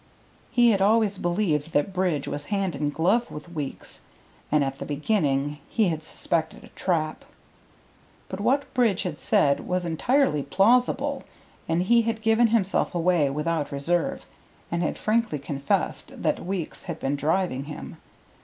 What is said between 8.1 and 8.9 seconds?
But what